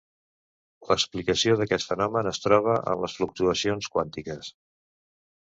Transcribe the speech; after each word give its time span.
L'explicació 0.91 1.57
d'aquest 1.59 1.87
fenomen 1.91 2.31
es 2.31 2.41
troba 2.47 2.79
en 2.95 3.05
les 3.05 3.19
fluctuacions 3.19 3.93
quàntiques. 3.99 4.51